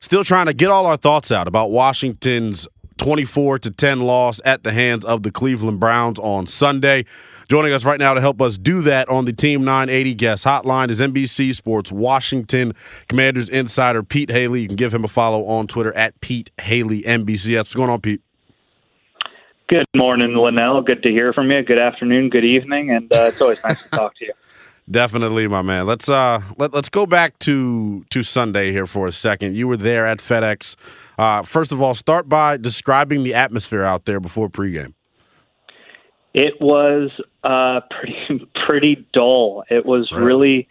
[0.00, 4.62] Still trying to get all our thoughts out about Washington's 24 to 10 loss at
[4.62, 7.04] the hands of the Cleveland Browns on Sunday.
[7.48, 10.90] Joining us right now to help us do that on the Team 980 guest hotline
[10.90, 12.74] is NBC Sports Washington
[13.08, 14.60] Commanders insider Pete Hailey.
[14.62, 17.56] You can give him a follow on Twitter at Pete Hailey NBC.
[17.56, 18.20] What's going on, Pete?
[19.68, 20.82] Good morning, Linnell.
[20.82, 21.62] Good to hear from you.
[21.62, 22.30] Good afternoon.
[22.30, 22.90] Good evening.
[22.90, 24.32] And uh, it's always nice to talk to you.
[24.90, 25.86] Definitely, my man.
[25.86, 29.54] Let's uh let, let's go back to to Sunday here for a second.
[29.56, 30.76] You were there at FedEx.
[31.18, 34.94] Uh, first of all, start by describing the atmosphere out there before pregame.
[36.32, 37.10] It was
[37.44, 39.64] uh, pretty pretty dull.
[39.68, 40.22] It was Right.
[40.22, 40.68] really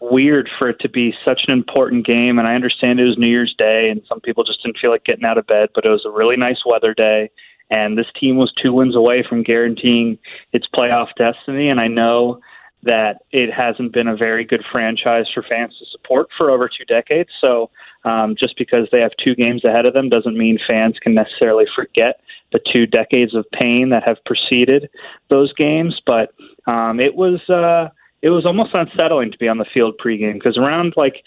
[0.00, 2.38] weird for it to be such an important game.
[2.38, 5.04] And I understand it was New Year's Day, and some people just didn't feel like
[5.04, 5.70] getting out of bed.
[5.74, 7.30] But it was a really nice weather day,
[7.70, 10.18] and this team was two wins away from guaranteeing
[10.52, 11.70] its playoff destiny.
[11.70, 12.40] And I know
[12.84, 16.84] that it hasn't been a very good franchise for fans to support for over two
[16.84, 17.30] decades.
[17.40, 17.70] So
[18.04, 21.66] um, just because they have two games ahead of them doesn't mean fans can necessarily
[21.74, 22.20] forget
[22.52, 24.88] the two decades of pain that have preceded
[25.30, 26.00] those games.
[26.04, 26.34] But
[26.66, 27.88] um, it was uh,
[28.22, 31.24] it was almost unsettling to be on the field pregame because around like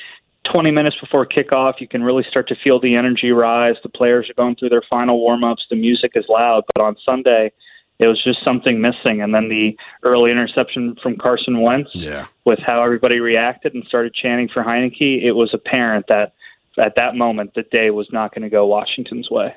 [0.51, 3.75] 20 minutes before kickoff, you can really start to feel the energy rise.
[3.83, 5.65] The players are going through their final warm ups.
[5.69, 6.63] The music is loud.
[6.73, 7.51] But on Sunday,
[7.99, 9.21] it was just something missing.
[9.21, 12.25] And then the early interception from Carson Wentz, Yeah.
[12.45, 16.33] with how everybody reacted and started chanting for Heinicke, it was apparent that
[16.77, 19.53] at that moment the day was not going to go Washington's way.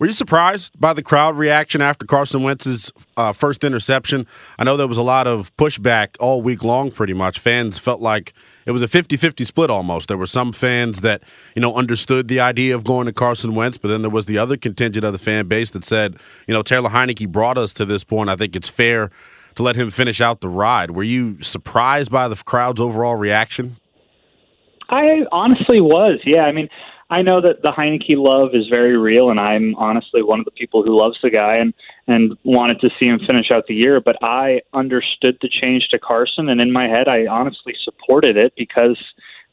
[0.00, 4.26] Were you surprised by the crowd reaction after Carson Wentz's uh, first interception?
[4.58, 7.38] I know there was a lot of pushback all week long, pretty much.
[7.38, 8.32] Fans felt like
[8.64, 10.08] it was a 50 50 split almost.
[10.08, 11.22] There were some fans that,
[11.54, 14.38] you know, understood the idea of going to Carson Wentz, but then there was the
[14.38, 17.84] other contingent of the fan base that said, you know, Taylor Heinicke brought us to
[17.84, 18.30] this point.
[18.30, 19.10] I think it's fair
[19.56, 20.92] to let him finish out the ride.
[20.92, 23.76] Were you surprised by the crowd's overall reaction?
[24.88, 26.20] I honestly was.
[26.24, 26.70] Yeah, I mean,
[27.10, 30.52] I know that the Heinicke love is very real, and I'm honestly one of the
[30.52, 31.74] people who loves the guy and
[32.06, 34.00] and wanted to see him finish out the year.
[34.00, 38.52] But I understood the change to Carson, and in my head, I honestly supported it
[38.56, 38.96] because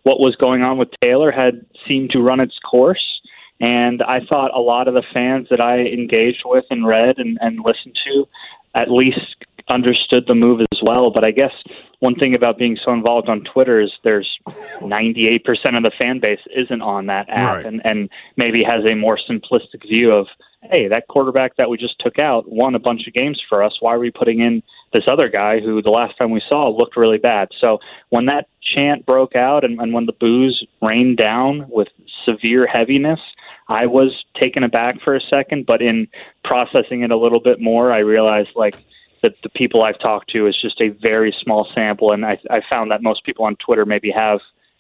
[0.04, 3.22] what was going on with Taylor had seemed to run its course.
[3.60, 7.40] And I thought a lot of the fans that I engaged with and read and,
[7.42, 8.28] and listened to
[8.76, 11.12] at least understood the move as well.
[11.12, 11.52] But I guess
[12.00, 14.38] one thing about being so involved on Twitter is there's
[14.80, 15.42] 98%
[15.76, 17.66] of the fan base isn't on that app Right.
[17.66, 20.28] and, and maybe has a more simplistic view of,
[20.64, 23.78] hey, that quarterback that we just took out won a bunch of games for us.
[23.80, 24.64] Why are we putting in
[24.94, 27.50] this other guy who the last time we saw looked really bad?
[27.60, 27.80] So
[28.10, 31.88] when that chant broke out and, and when the booze rained down with
[32.26, 33.20] severe heaviness,
[33.70, 36.08] I was taken aback for a second, but in
[36.44, 38.78] processing it a little bit more, I realized like
[39.22, 42.62] that the people I've talked to is just a very small sample, and I, I
[42.70, 44.40] found that most people on Twitter maybe have,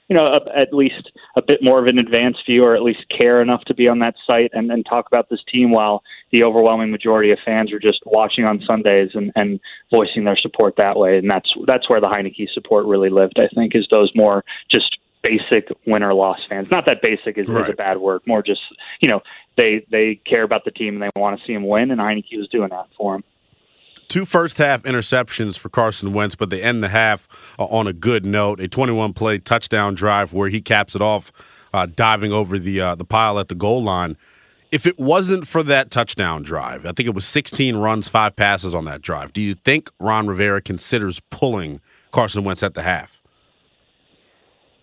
[0.09, 3.05] you know, a, at least a bit more of an advanced view, or at least
[3.15, 6.43] care enough to be on that site and, and talk about this team, while the
[6.43, 9.59] overwhelming majority of fans are just watching on Sundays and, and
[9.91, 13.39] voicing their support that way, and that's that's where the Heinicke support really lived.
[13.39, 16.67] I think is those more just basic win or loss fans.
[16.71, 18.21] Not that basic is, is a bad word.
[18.25, 18.61] More just
[19.01, 19.21] you know
[19.57, 22.37] they they care about the team and they want to see him win, and Heinicke
[22.37, 23.23] was doing that for him.
[24.07, 27.27] Two first half interceptions for Carson Wentz, but they end the half
[27.59, 28.59] uh, on a good note.
[28.59, 31.31] A 21 play touchdown drive where he caps it off,
[31.73, 34.17] uh, diving over the uh, the pile at the goal line.
[34.71, 38.75] If it wasn't for that touchdown drive, I think it was 16 runs, five passes
[38.75, 39.31] on that drive.
[39.31, 41.79] Do you think Ron Rivera considers pulling
[42.11, 43.21] Carson Wentz at the half?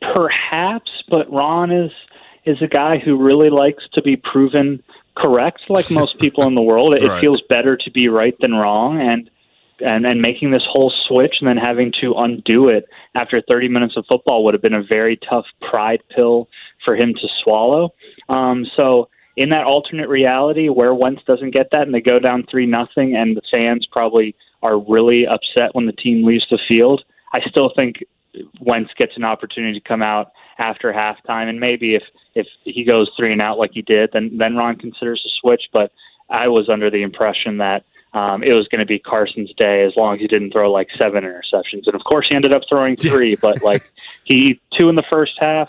[0.00, 1.90] Perhaps, but Ron is
[2.46, 4.82] is a guy who really likes to be proven
[5.16, 6.94] correct, like most people in the world.
[6.94, 7.20] It Right.
[7.20, 9.30] feels better to be right than wrong, and
[9.80, 13.96] and then making this whole switch and then having to undo it after 30 minutes
[13.96, 16.48] of football would have been a very tough pride pill
[16.84, 17.92] for him to swallow.
[18.28, 22.46] Um, so in that alternate reality where Wentz doesn't get that and they go down
[22.48, 27.02] three nothing and the fans probably are really upset when the team leaves the field,
[27.32, 28.04] I still think
[28.60, 32.02] Wentz gets an opportunity to come out after halftime and maybe if
[32.34, 35.64] if he goes three and out like he did, then then Ron considers a switch.
[35.72, 35.92] But
[36.30, 37.84] I was under the impression that
[38.14, 40.88] um, it was going to be Carson's day as long as he didn't throw like
[40.96, 41.86] seven interceptions.
[41.86, 43.34] And of course, he ended up throwing three.
[43.40, 43.90] but like
[44.24, 45.68] he two in the first half,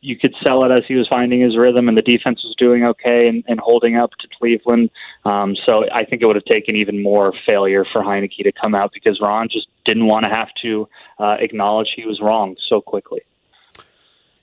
[0.00, 2.84] you could sell it as he was finding his rhythm, and the defense was doing
[2.84, 4.90] okay and, and holding up to Cleveland.
[5.24, 8.74] Um, so I think it would have taken even more failure for Heinicke to come
[8.74, 10.88] out because Ron just didn't want to have to
[11.18, 13.20] uh, acknowledge he was wrong so quickly.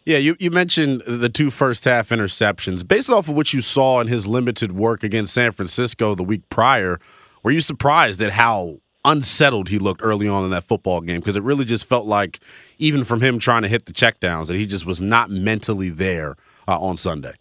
[0.06, 2.88] Yeah, you, you mentioned the two first half interceptions.
[2.88, 6.48] Based off of what you saw in his limited work against San Francisco the week
[6.50, 7.00] prior,
[7.42, 11.22] were you surprised at how unsettled he looked early on in that football game?
[11.22, 12.40] Because it really just felt like,
[12.78, 16.36] even from him trying to hit the checkdowns, that he just was not mentally there
[16.68, 17.34] uh, on Sunday.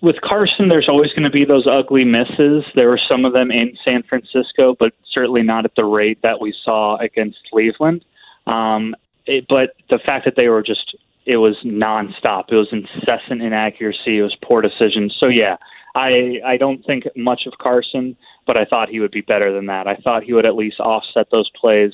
[0.00, 2.64] With Carson, there's always going to be those ugly misses.
[2.74, 6.40] There were some of them in San Francisco, but certainly not at the rate that
[6.40, 8.04] we saw against Cleveland.
[8.48, 8.96] Um,
[9.26, 10.94] it, but the fact that they were just
[11.26, 12.44] it was nonstop.
[12.50, 14.18] It was incessant inaccuracy.
[14.18, 15.16] It was poor decisions.
[15.18, 15.56] So yeah,
[15.94, 18.16] I I don't think much of Carson,
[18.46, 19.86] but I thought he would be better than that.
[19.86, 21.92] I thought he would at least offset those plays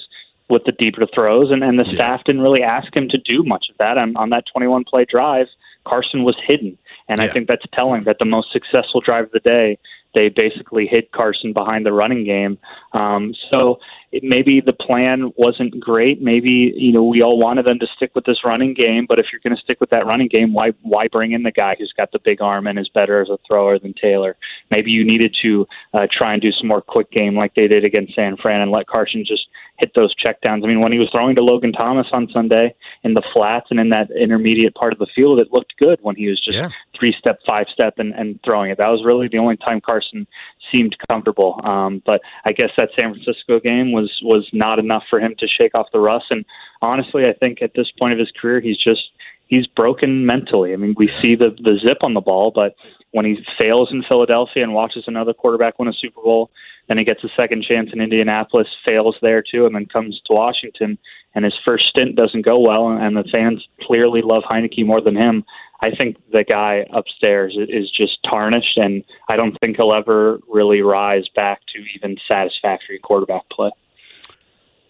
[0.48, 1.94] with the deeper throws, and and the yeah.
[1.94, 5.04] staff didn't really ask him to do much of that on on that 21 play
[5.04, 5.46] drive.
[5.84, 6.76] Carson was hidden,
[7.08, 7.24] and yeah.
[7.24, 9.78] I think that's telling that the most successful drive of the day
[10.14, 12.58] they basically hit Carson behind the running game.
[12.92, 13.78] Um, so
[14.12, 16.20] it, maybe the plan wasn't great.
[16.20, 19.26] Maybe you know we all wanted them to stick with this running game, but if
[19.32, 21.92] you're going to stick with that running game, why why bring in the guy who's
[21.96, 24.36] got the big arm and is better as a thrower than Taylor?
[24.70, 27.84] Maybe you needed to uh, try and do some more quick game like they did
[27.84, 29.46] against San Fran and let Carson just
[29.80, 30.62] hit those checkdowns.
[30.62, 33.80] I mean, when he was throwing to Logan Thomas on Sunday in the flats and
[33.80, 36.68] in that intermediate part of the field, it looked good when he was just yeah.
[36.98, 38.78] three step, five step, and, and throwing it.
[38.78, 40.26] That was really the only time Carson
[40.70, 41.60] seemed comfortable.
[41.64, 45.34] Um, but I guess that San Francisco game was was was not enough for him
[45.38, 46.26] to shake off the rust.
[46.30, 46.44] And
[46.82, 49.10] honestly, I think at this point of his career, he's just
[49.46, 50.72] he's broken mentally.
[50.72, 52.74] I mean, we see the the zip on the ball, but
[53.12, 56.50] when he fails in Philadelphia and watches another quarterback win a Super Bowl,
[56.88, 60.32] then he gets a second chance in Indianapolis, fails there too, and then comes to
[60.32, 60.96] Washington,
[61.34, 65.16] and his first stint doesn't go well, and the fans clearly love Heinicke more than
[65.16, 65.44] him.
[65.82, 70.82] I think the guy upstairs is just tarnished, and I don't think he'll ever really
[70.82, 73.70] rise back to even satisfactory quarterback play.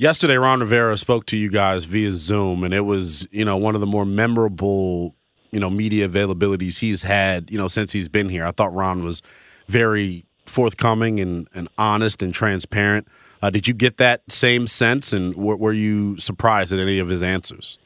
[0.01, 3.75] Yesterday, Ron Rivera spoke to you guys via Zoom, and it was, you know, one
[3.75, 5.15] of the more memorable,
[5.51, 8.47] you know, media availabilities he's had, you know, since he's been here.
[8.47, 9.21] I thought Ron was
[9.67, 13.09] very forthcoming and, and honest and transparent.
[13.43, 17.11] Uh, did you get that same sense, and w- were you surprised at any of
[17.11, 17.79] his answers?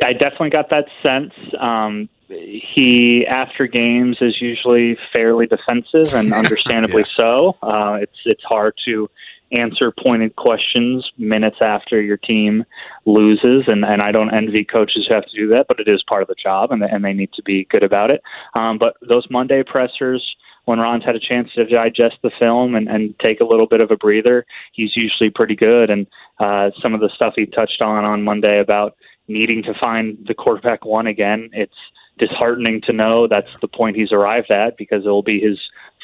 [0.00, 1.32] I definitely got that sense.
[1.58, 7.16] Um, he, after games, is usually fairly defensive, and understandably yeah.
[7.16, 7.56] so.
[7.64, 9.10] Uh, it's it's hard to
[9.52, 12.64] answer pointed questions minutes after your team
[13.06, 16.02] loses, and, and I don't envy coaches who have to do that, but it is
[16.08, 18.22] part of the job, and, and they need to be good about it.
[18.54, 20.22] Um, but those Monday pressers,
[20.66, 23.80] when Ron's had a chance to digest the film and, and take a little bit
[23.80, 25.88] of a breather, he's usually pretty good.
[25.88, 26.06] And
[26.40, 28.96] uh, some of the stuff he touched on on Monday about
[29.28, 31.48] needing to find the quarterback one again.
[31.52, 31.72] It's
[32.18, 35.58] disheartening to know that's the point he's arrived at because it will be his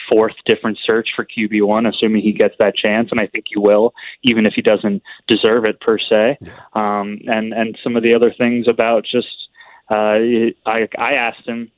[0.08, 3.58] fourth different search for QB one, assuming he gets that chance, and I think he
[3.58, 6.38] will, even if he doesn't deserve it per se.
[6.74, 9.48] Um, and and some of the other things about just
[9.90, 10.18] uh,
[10.66, 11.70] I I asked him.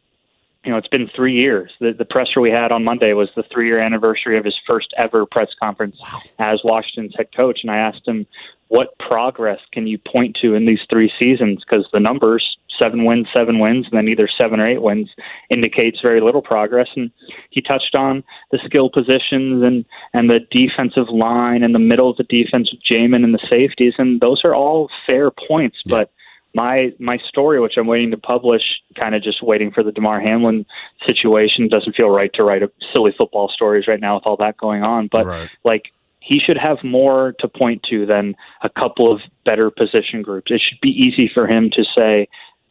[0.64, 1.70] You know, it's been three years.
[1.78, 5.24] The, the presser we had on Monday was the three-year anniversary of his first ever
[5.24, 6.20] press conference wow.
[6.40, 8.26] as Washington's head coach, and I asked him
[8.68, 11.62] what progress can you point to in these three seasons?
[11.64, 15.10] Because the numbers, seven wins, seven wins, and then either seven or eight wins,
[15.50, 16.88] indicates very little progress.
[16.96, 17.10] And
[17.50, 22.16] he touched on the skill positions and, and the defensive line and the middle of
[22.16, 23.94] the defense with Jamin and the safeties.
[23.98, 25.78] And those are all fair points.
[25.84, 25.98] Yeah.
[25.98, 26.12] But
[26.54, 28.62] my my story, which I'm waiting to publish,
[28.98, 30.64] kind of just waiting for the Damar Hamlin
[31.04, 31.68] situation.
[31.68, 34.82] Doesn't feel right to write a silly football stories right now with all that going
[34.82, 35.08] on.
[35.12, 35.50] But right.
[35.64, 35.92] like
[36.26, 40.50] he should have more to point to than a couple of better position groups.
[40.50, 42.26] It should be easy for him to say,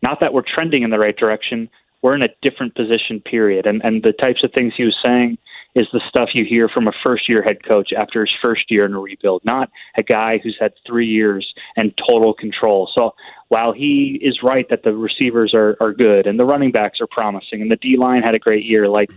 [0.06, 1.68] not that we're trending in the right direction,
[2.04, 3.66] we're in a different position, period.
[3.66, 5.40] And and the types of things he was saying
[5.74, 8.86] is the stuff you hear from a first year head coach after his first year
[8.86, 12.88] in a rebuild, not a guy who's had three years and total control.
[12.94, 13.16] So
[13.50, 17.08] while he is right that the receivers are, are good and the running backs are
[17.10, 19.10] promising and the D line had a great year, like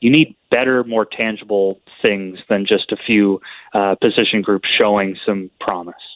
[0.00, 3.40] you need better, more tangible things than just a few
[3.74, 6.09] uh, position groups showing some promise.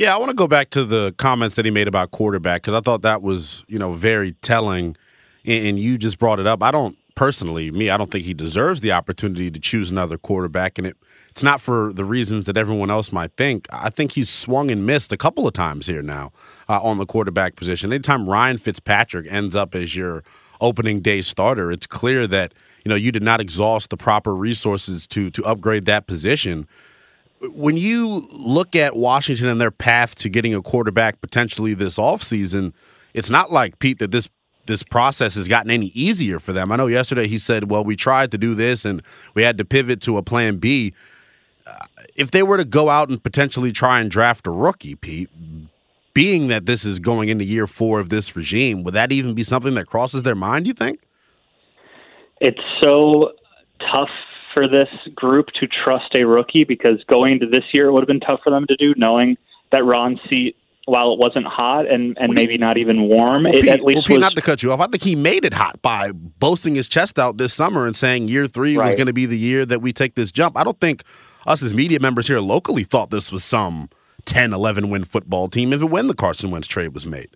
[0.00, 2.72] Yeah, I want to go back to the comments that he made about quarterback because
[2.72, 4.96] I thought that was, you know, very telling.
[5.44, 6.62] And you just brought it up.
[6.62, 10.78] I don't personally, me, I don't think he deserves the opportunity to choose another quarterback,
[10.78, 10.96] and it
[11.28, 13.66] it's not for the reasons that everyone else might think.
[13.70, 16.32] I think he's swung and missed a couple of times here now
[16.66, 17.92] uh, on the quarterback position.
[17.92, 20.24] Anytime Ryan Fitzpatrick ends up as your
[20.62, 22.54] opening day starter, it's clear that
[22.86, 26.66] you know you did not exhaust the proper resources to to upgrade that position
[27.42, 32.72] when you look at Washington and their path to getting a quarterback potentially this offseason,
[33.14, 34.28] it's not like Pete that this
[34.66, 36.70] this process has gotten any easier for them.
[36.70, 39.02] I know yesterday he said, "Well, we tried to do this and
[39.34, 40.92] we had to pivot to a plan B."
[41.66, 45.30] Uh, if they were to go out and potentially try and draft a rookie, Pete,
[46.14, 49.42] being that this is going into year 4 of this regime, would that even be
[49.42, 51.00] something that crosses their mind, you think?
[52.40, 53.32] It's so
[53.80, 54.10] tough
[54.52, 58.08] for this group to trust a rookie because going into this year it would have
[58.08, 59.36] been tough for them to do, knowing
[59.72, 63.54] that Ron seat, while it wasn't hot and, and well, maybe not even warm, well,
[63.54, 64.20] it Pete, at least well, Pete, was.
[64.22, 67.18] Not to cut you off, I think he made it hot by boasting his chest
[67.18, 68.86] out this summer and saying year three right.
[68.86, 70.56] was going to be the year that we take this jump.
[70.56, 71.04] I don't think
[71.46, 73.88] us as media members here locally thought this was some
[74.24, 77.28] 10, 11 win football team, even when the Carson Wentz trade was made.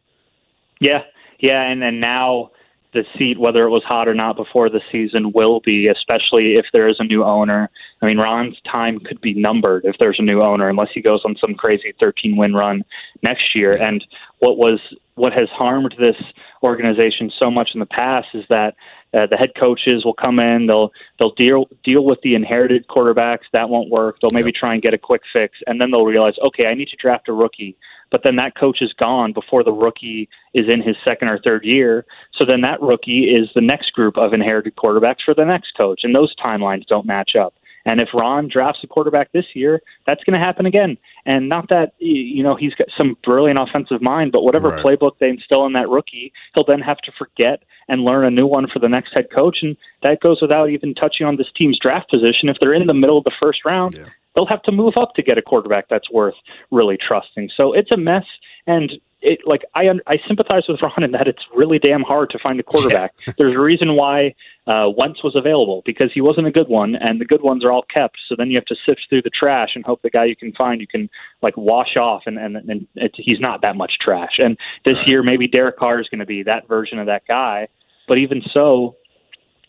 [0.81, 1.03] Yeah,
[1.39, 2.51] yeah, and then now
[2.95, 6.67] the seat, whether it was hot or not before the season, will be, especially if
[6.73, 7.69] there is a new owner.
[8.01, 11.23] I mean, Ron's time could be numbered if there's a new owner, unless he goes
[11.25, 12.85] on some crazy 13 win run
[13.23, 13.77] next year.
[13.79, 14.05] And
[14.39, 14.81] what was
[15.17, 16.17] what has harmed this
[16.63, 18.75] organization so much in the past is that
[19.13, 23.45] uh, the head coaches will come in, they'll they'll deal deal with the inherited quarterbacks
[23.53, 24.17] that won't work.
[24.21, 26.89] They'll maybe try and get a quick fix, and then they'll realize, okay, I need
[26.89, 27.77] to draft a rookie
[28.11, 31.65] but then that coach is gone before the rookie is in his second or third
[31.65, 32.05] year.
[32.37, 36.01] So then that rookie is the next group of inherited quarterbacks for the next coach,
[36.03, 37.55] and those timelines don't match up.
[37.87, 40.97] And if Ron drafts a quarterback this year, that's going to happen again.
[41.27, 44.85] And not that you know he's got some brilliant offensive mind, but whatever right.
[44.85, 48.47] playbook they instill in that rookie, he'll then have to forget and learn a new
[48.47, 49.59] one for the next head coach.
[49.61, 52.49] And that goes without even touching on this team's draft position.
[52.49, 55.15] If they're in the middle of the first round, yeah they'll have to move up
[55.15, 56.35] to get a quarterback that's worth
[56.71, 57.51] really trusting.
[57.57, 58.25] So it's a mess,
[58.67, 58.93] and
[59.25, 62.61] it like I I sympathize with Ron in that it's really damn hard to find
[62.61, 63.13] a quarterback.
[63.27, 63.33] Yeah.
[63.39, 64.35] There's a reason why
[64.67, 67.73] uh, Wentz was available because he wasn't a good one, and the good ones are
[67.73, 68.19] all kept.
[68.29, 70.53] So then you have to sift through the trash and hope the guy you can
[70.53, 71.09] find you can
[71.43, 74.35] like wash off, and and, and he's not that much trash.
[74.39, 75.07] And this right.
[75.07, 77.69] year maybe Derek Carr is going to be that version of that guy,
[78.07, 78.97] but even so,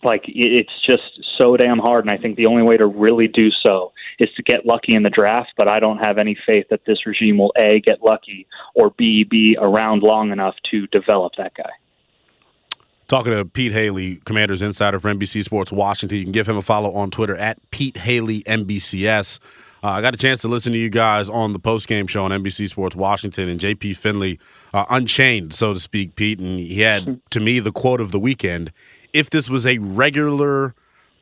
[0.05, 3.49] like it's just so damn hard and i think the only way to really do
[3.51, 6.81] so is to get lucky in the draft but i don't have any faith that
[6.85, 11.53] this regime will a get lucky or b be around long enough to develop that
[11.55, 11.71] guy
[13.07, 16.17] Talking to Pete Hailey, Commanders Insider for NBC Sports Washington.
[16.17, 19.39] You can give him a follow on Twitter at Pete Hailey NBCS.
[19.83, 22.31] Uh, I got a chance to listen to you guys on the post-game show on
[22.31, 24.39] NBC Sports Washington, and JP Finley
[24.73, 26.39] uh, unchained, so to speak, Pete.
[26.39, 28.71] And he had, to me, the quote of the weekend
[29.15, 30.75] if this was a regular,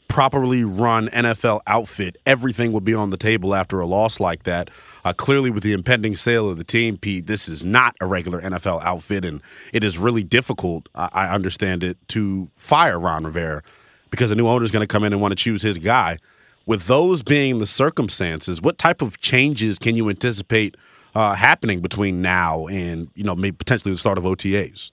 [0.07, 4.71] properly run NFL outfit, everything would be on the table after a loss like that.
[5.05, 8.41] Uh, clearly, with the impending sale of the team, Pete, this is not a regular
[8.41, 9.41] NFL outfit, and
[9.73, 13.61] it is really difficult, I understand it, to fire Ron Rivera
[14.09, 16.17] because a new owner is going to come in and want to choose his guy.
[16.65, 20.77] With those being the circumstances, what type of changes can you anticipate
[21.13, 24.89] uh, happening between now and you know maybe potentially the start of OTAs?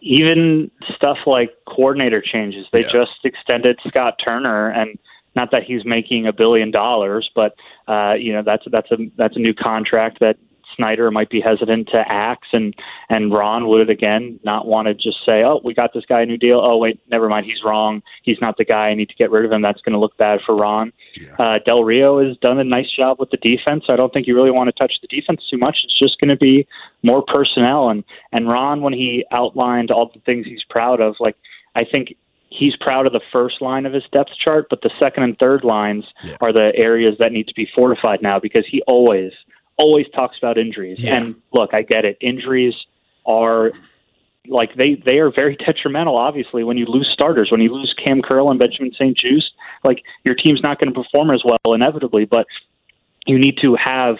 [0.00, 2.66] Even stuff like coordinator changes.
[2.72, 2.88] They yeah.
[2.88, 4.98] just extended Scott Turner, and
[5.34, 7.54] not that he's making a billion dollars, but
[7.86, 10.36] uh, you know that's that's a that's a new contract that
[10.76, 12.74] Snyder might be hesitant to axe, and
[13.08, 16.26] and Ron would again not want to just say, "Oh, we got this guy a
[16.26, 18.02] new deal." Oh, wait, never mind, he's wrong.
[18.22, 18.88] He's not the guy.
[18.88, 19.62] I need to get rid of him.
[19.62, 20.92] That's going to look bad for Ron.
[21.20, 21.34] Yeah.
[21.38, 23.84] Uh, Del Rio has done a nice job with the defense.
[23.88, 25.78] I don't think you really want to touch the defense too much.
[25.84, 26.66] It's just going to be
[27.02, 27.88] more personnel.
[27.88, 31.36] And and Ron, when he outlined all the things he's proud of, like
[31.74, 32.14] I think
[32.50, 35.64] he's proud of the first line of his depth chart, but the second and third
[35.64, 36.36] lines yeah.
[36.40, 39.32] are the areas that need to be fortified now because he always
[39.76, 41.04] always talks about injuries.
[41.04, 41.16] Yeah.
[41.16, 42.18] And look, I get it.
[42.20, 42.74] Injuries
[43.26, 43.72] are
[44.48, 46.16] like they they are very detrimental.
[46.16, 49.52] Obviously, when you lose starters, when you lose Cam Curl and Benjamin St-Juste,
[49.84, 52.24] like your team's not going to perform as well inevitably.
[52.24, 52.46] But
[53.26, 54.16] you need to have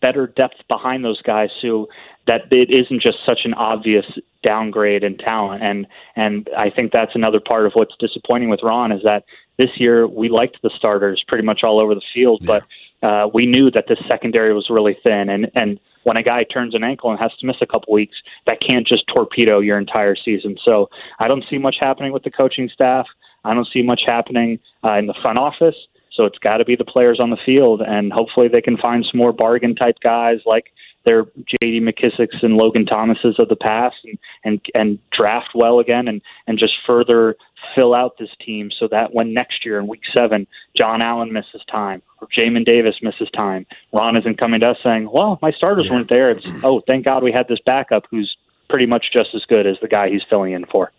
[0.00, 1.88] better depth behind those guys so
[2.26, 4.06] that it isn't just such an obvious
[4.42, 5.62] downgrade in talent.
[5.62, 9.24] And and I think that's another part of what's disappointing with Ron is that
[9.58, 12.60] this year we liked the starters pretty much all over the field, yeah.
[13.02, 16.44] but uh, we knew that the secondary was really thin, and and when a guy
[16.44, 18.16] turns an ankle and has to miss a couple weeks,
[18.46, 20.56] that can't just torpedo your entire season.
[20.64, 20.88] So
[21.18, 23.06] I don't see much happening with the coaching staff.
[23.44, 25.76] I don't see much happening uh, in the front office.
[26.12, 29.06] So it's got to be the players on the field, and hopefully they can find
[29.10, 30.72] some more bargain type guys like
[31.04, 31.80] their J.D.
[31.80, 36.58] McKissics and Logan Thomases of the past, and and and draft well again, and and
[36.58, 37.36] just further
[37.74, 41.62] fill out this team so that when next year in Week Seven John Allen misses
[41.70, 45.86] time or Jamin Davis misses time, Ron isn't coming to us saying, "Well, my starters
[45.86, 45.92] yeah.
[45.92, 48.36] weren't there." It's oh, thank God we had this backup who's
[48.68, 50.92] pretty much just as good as the guy he's filling in for.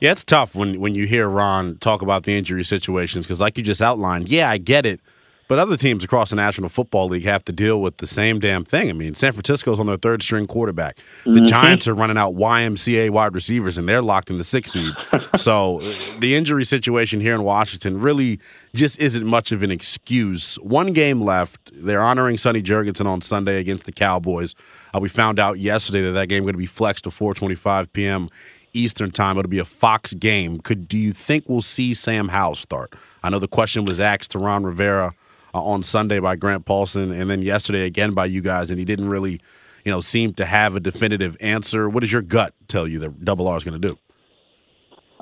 [0.00, 3.58] Yeah, it's tough when when you hear Ron talk about the injury situations because, like
[3.58, 5.00] you just outlined, yeah, I get it.
[5.48, 8.64] But other teams across the National Football League have to deal with the same damn
[8.64, 8.90] thing.
[8.90, 10.98] I mean, San Francisco's on their third string quarterback.
[11.24, 11.46] The mm-hmm.
[11.46, 14.92] Giants are running out YMCA wide receivers, and they're locked in the sixth seed.
[15.36, 18.38] so uh, the injury situation here in Washington really
[18.74, 20.56] just isn't much of an excuse.
[20.56, 21.70] One game left.
[21.72, 24.54] They're honoring Sonny Jurgensen on Sunday against the Cowboys.
[24.94, 28.28] Uh, we found out yesterday that that game going to be flexed to 4:25 p.m.
[28.74, 29.38] Eastern time.
[29.38, 30.60] It'll be a Fox game.
[30.60, 32.92] Could do you think we'll see Sam Howell start?
[33.22, 35.14] I know the question was asked to Ron Rivera
[35.54, 38.84] uh, on Sunday by Grant Paulson, and then yesterday again by you guys, and he
[38.84, 39.40] didn't really,
[39.84, 41.88] you know, seem to have a definitive answer.
[41.88, 43.98] What does your gut tell you that Double R is going to do?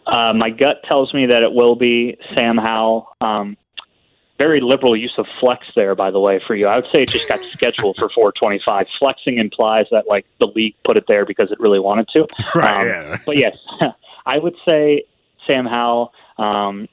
[0.06, 3.08] Uh, my gut tells me that it will be Sam Howell.
[3.20, 3.56] Um,
[4.38, 6.66] very liberal use of flex there, by the way, for you.
[6.66, 8.86] I would say it just got scheduled for 425.
[8.98, 12.26] Flexing implies that like the league put it there because it really wanted to.
[12.54, 12.80] Right.
[12.80, 13.18] Um, yeah.
[13.24, 13.56] But yes,
[14.26, 15.04] I would say
[15.46, 16.12] Sam Howell.
[16.38, 16.88] Um,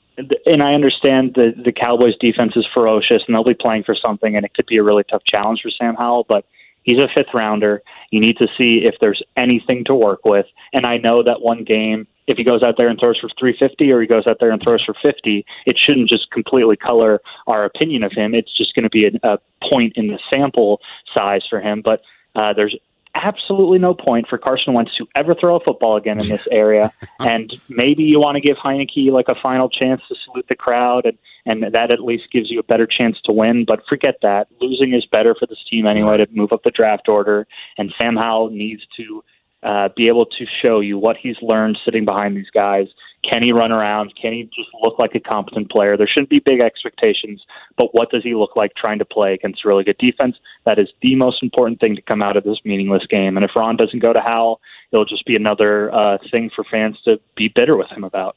[0.45, 4.35] and I understand the the Cowboys defense is ferocious and they'll be playing for something
[4.35, 6.45] and it could be a really tough challenge for Sam Howell, but
[6.83, 7.81] he's a fifth rounder.
[8.11, 10.45] You need to see if there's anything to work with.
[10.71, 13.91] And I know that one game, if he goes out there and throws for 350
[13.91, 17.65] or he goes out there and throws for 50, it shouldn't just completely color our
[17.65, 18.33] opinion of him.
[18.35, 20.79] It's just going to be a, a point in the sample
[21.13, 21.81] size for him.
[21.83, 22.01] But
[22.35, 22.75] uh, there's
[23.15, 26.91] absolutely no point for Carson Wentz to ever throw a football again in this area.
[27.19, 31.05] and maybe you want to give Heinicke like a final chance to salute the crowd,
[31.05, 33.65] and, and that at least gives you a better chance to win.
[33.65, 34.47] But forget that.
[34.59, 37.47] Losing is better for this team anyway to move up the draft order.
[37.77, 39.23] And Sam Howell needs to
[39.63, 42.87] uh, be able to show you what he's learned sitting behind these guys.
[43.27, 44.13] Can he run around?
[44.21, 45.95] Can he just look like a competent player?
[45.95, 47.41] There shouldn't be big expectations,
[47.77, 50.35] but what does he look like trying to play against a really good defense?
[50.65, 53.37] That is the most important thing to come out of this meaningless game.
[53.37, 54.59] And if Ron doesn't go to Howell,
[54.91, 58.35] it'll just be another uh, thing for fans to be bitter with him about.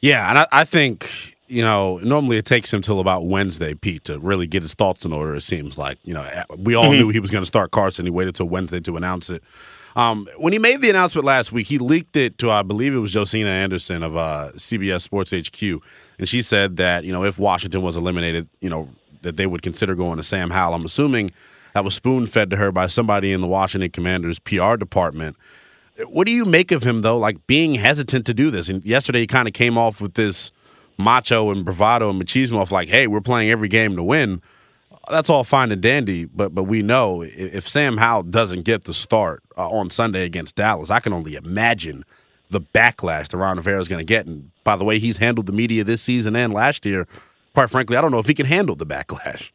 [0.00, 4.04] Yeah, and I, I think you know, normally it takes him till about Wednesday, Pete,
[4.04, 5.34] to really get his thoughts in order.
[5.34, 6.98] It seems like you know we all mm-hmm.
[6.98, 8.06] knew he was going to start Carson.
[8.06, 9.42] He waited till Wednesday to announce it.
[9.96, 12.98] Um, when he made the announcement last week, he leaked it to, I believe it
[12.98, 15.62] was Josina Anderson of uh, CBS Sports HQ,
[16.18, 18.88] and she said that you know if Washington was eliminated, you know
[19.22, 20.74] that they would consider going to Sam Howell.
[20.74, 21.30] I'm assuming
[21.74, 25.36] that was spoon fed to her by somebody in the Washington Commanders PR department.
[26.06, 28.68] What do you make of him though, like being hesitant to do this?
[28.68, 30.52] And yesterday he kind of came off with this
[30.98, 34.40] macho and bravado and machismo of like, "Hey, we're playing every game to win."
[35.10, 38.94] That's all fine and dandy, but but we know if Sam Howell doesn't get the
[38.94, 42.04] start uh, on Sunday against Dallas, I can only imagine
[42.50, 44.26] the backlash that Ron Rivera is going to get.
[44.26, 47.06] And by the way, he's handled the media this season and last year.
[47.54, 49.50] Quite frankly, I don't know if he can handle the backlash.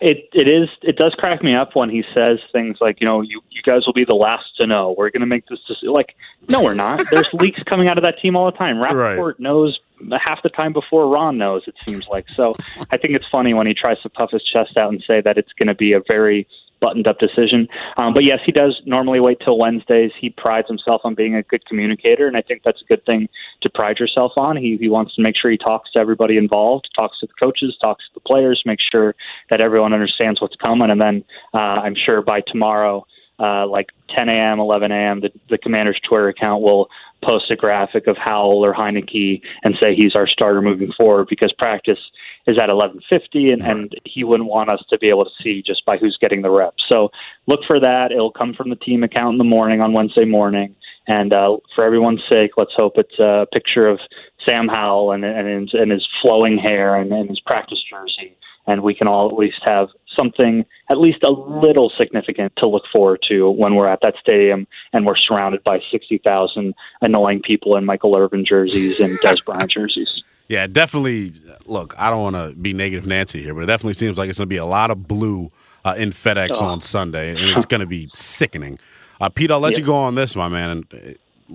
[0.00, 3.20] It it is it does crack me up when he says things like you know
[3.20, 5.88] you you guys will be the last to know we're going to make this decision.
[5.88, 6.14] like
[6.48, 9.40] no we're not there's leaks coming out of that team all the time Rapoport right.
[9.40, 9.76] knows
[10.20, 11.62] half the time before Ron knows.
[11.66, 12.54] It seems like so.
[12.90, 15.38] I think it's funny when he tries to puff his chest out and say that
[15.38, 16.46] it's going to be a very
[16.80, 17.68] buttoned up decision.
[17.96, 20.12] Um, but yes, he does normally wait till Wednesdays.
[20.18, 23.28] He prides himself on being a good communicator, and I think that's a good thing
[23.62, 24.56] to pride yourself on.
[24.56, 27.76] He, he wants to make sure he talks to everybody involved, talks to the coaches,
[27.80, 29.14] talks to the players, make sure
[29.50, 33.06] that everyone understands what's coming, and then uh, I'm sure by tomorrow.
[33.40, 36.88] Uh, like 10 a.m., 11 a.m., the, the commander's Twitter account will
[37.22, 41.52] post a graphic of Howell or Heinicke and say he's our starter moving forward because
[41.52, 41.98] practice
[42.46, 45.84] is at 11:50 and, and he wouldn't want us to be able to see just
[45.84, 46.84] by who's getting the reps.
[46.88, 47.10] So
[47.46, 48.12] look for that.
[48.12, 50.74] It'll come from the team account in the morning on Wednesday morning.
[51.06, 53.98] And uh, for everyone's sake, let's hope it's a picture of
[54.44, 58.36] Sam Howell and, and, and his flowing hair and, and his practice jersey
[58.68, 62.84] and we can all at least have something at least a little significant to look
[62.92, 67.84] forward to when we're at that stadium and we're surrounded by 60,000 annoying people in
[67.84, 70.22] Michael Irvin jerseys and Dez Bryant jerseys.
[70.48, 71.34] Yeah, definitely.
[71.66, 74.38] Look, I don't want to be negative Nancy here, but it definitely seems like it's
[74.38, 75.52] going to be a lot of blue
[75.84, 76.66] uh, in FedEx oh.
[76.66, 78.78] on Sunday, and it's going to be sickening.
[79.20, 80.98] Uh, Pete, I'll let you go on this, my man, and uh,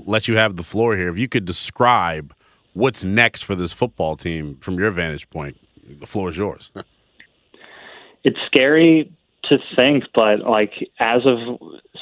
[0.05, 1.09] let you have the floor here.
[1.09, 2.35] If you could describe
[2.73, 6.71] what's next for this football team from your vantage point, the floor is yours.
[8.23, 9.11] it's scary
[9.45, 11.37] to think, but like as of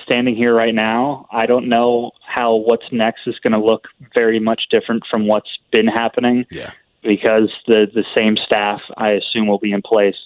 [0.03, 4.39] standing here right now, I don't know how what's next is going to look very
[4.39, 6.45] much different from what's been happening.
[6.51, 6.71] Yeah.
[7.03, 10.17] Because the the same staff, I assume, will be in place.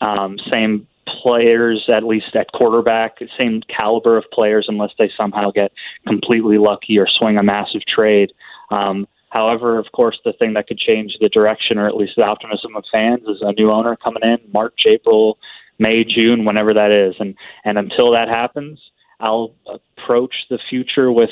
[0.00, 5.72] Um, same players, at least at quarterback, same caliber of players, unless they somehow get
[6.06, 8.32] completely lucky or swing a massive trade.
[8.70, 12.22] Um, however, of course, the thing that could change the direction or at least the
[12.22, 15.38] optimism of fans is a new owner coming in March, April,
[15.78, 17.14] May, June, whenever that is.
[17.18, 18.78] And and until that happens,
[19.20, 21.30] I'll approach the future with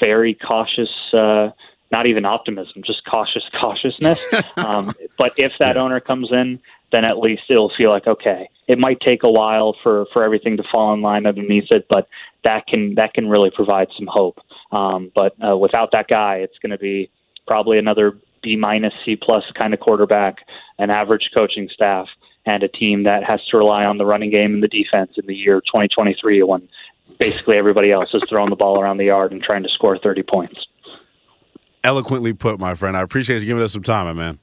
[0.00, 0.90] very cautious.
[1.12, 1.50] Uh,
[1.90, 4.18] not even optimism, just cautious cautiousness.
[4.56, 6.58] um, but if that owner comes in,
[6.92, 8.48] then at least it'll feel like okay.
[8.68, 12.06] It might take a while for for everything to fall in line underneath it, but
[12.44, 14.38] that can that can really provide some hope.
[14.70, 17.10] Um, but uh, without that guy, it's going to be
[17.46, 20.38] probably another B minus C plus kind of quarterback,
[20.78, 22.08] an average coaching staff,
[22.44, 25.26] and a team that has to rely on the running game and the defense in
[25.26, 26.68] the year 2023 when
[27.18, 30.22] basically everybody else is throwing the ball around the yard and trying to score 30
[30.24, 30.66] points.
[31.84, 32.96] Eloquently put, my friend.
[32.96, 34.38] I appreciate you giving us some time, man.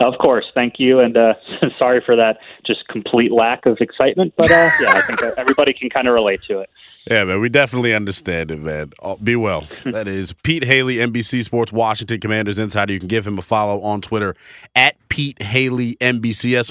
[0.00, 1.34] Of course, thank you, and uh,
[1.78, 4.32] sorry for that just complete lack of excitement.
[4.36, 6.70] But uh, yeah, I think everybody can kind of relate to it.
[7.08, 8.92] Yeah, man, we definitely understand it, man.
[9.02, 9.66] Oh, be well.
[9.86, 12.92] that is Pete Hailey, NBC Sports Washington Commanders Insider.
[12.92, 14.34] You can give him a follow on Twitter
[14.74, 16.70] at Pete Hailey NBCS.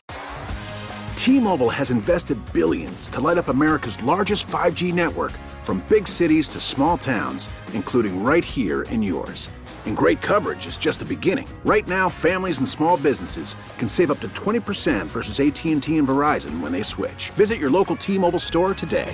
[1.16, 6.60] T-Mobile has invested billions to light up America's largest 5G network, from big cities to
[6.60, 9.50] small towns, including right here in yours.
[9.86, 11.48] And great coverage is just the beginning.
[11.66, 16.62] Right now, families and small businesses can save up to 20% versus AT&T and Verizon
[16.62, 17.32] when they switch.
[17.32, 19.14] Visit your local T-Mobile store today.